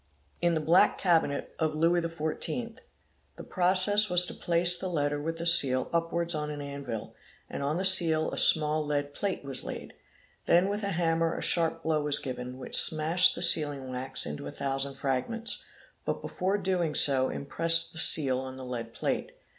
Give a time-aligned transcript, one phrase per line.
[0.41, 2.79] In the Black Cabinet of Louis XIV.,
[3.35, 7.13] the process was to place the letter with the seal upwards on an anvil,
[7.47, 9.91] and on the seal a small lead plate was Jaid.
[10.47, 14.47] Then with a hammer a sharp blow was given, which smashed the sealing wax into
[14.47, 15.63] a thousand fragments;
[16.03, 19.33] but before doing— so impressed the seal on the lead plate.